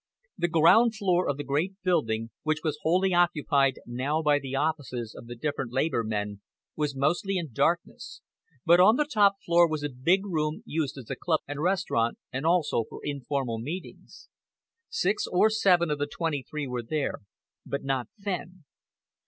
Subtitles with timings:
[0.35, 5.13] The ground floor of the great building, which was wholly occupied now by the offices
[5.13, 6.41] of the different Labour men,
[6.75, 8.21] was mostly in darkness,
[8.65, 12.17] but on the top floor was a big room used as a club and restaurant,
[12.33, 14.27] and also for informal meetings.
[14.89, 17.19] Six or seven of the twenty three were there,
[17.63, 18.63] but not Fenn.